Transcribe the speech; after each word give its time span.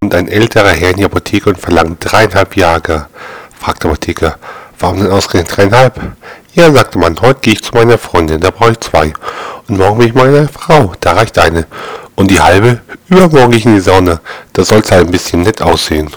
kommt 0.00 0.14
ein 0.14 0.28
älterer 0.28 0.70
Herr 0.70 0.90
in 0.90 0.98
die 0.98 1.04
Apotheke 1.04 1.50
und 1.50 1.58
verlangt 1.58 1.98
dreieinhalb 2.00 2.56
Jahre. 2.56 3.08
Fragt 3.58 3.82
der 3.82 3.90
Apotheker, 3.90 4.38
warum 4.78 4.98
denn 4.98 5.10
ausgerechnet 5.10 5.56
dreieinhalb? 5.56 6.00
Ja, 6.54 6.70
sagte 6.72 6.98
man, 6.98 7.20
heute 7.20 7.40
gehe 7.40 7.54
ich 7.54 7.64
zu 7.64 7.74
meiner 7.74 7.98
Freundin, 7.98 8.40
da 8.40 8.52
brauche 8.52 8.72
ich 8.72 8.80
zwei. 8.80 9.12
Und 9.66 9.76
morgen 9.76 9.98
bin 9.98 10.06
ich 10.06 10.14
meine 10.14 10.46
Frau, 10.46 10.92
da 11.00 11.14
reicht 11.14 11.36
eine. 11.40 11.66
Und 12.14 12.30
die 12.30 12.38
halbe, 12.38 12.80
übermorgen 13.08 13.50
gehe 13.50 13.58
ich 13.58 13.66
in 13.66 13.74
die 13.74 13.80
Sauna, 13.80 14.20
da 14.52 14.64
soll 14.64 14.78
es 14.78 14.92
halt 14.92 15.06
ein 15.06 15.10
bisschen 15.10 15.42
nett 15.42 15.62
aussehen. 15.62 16.08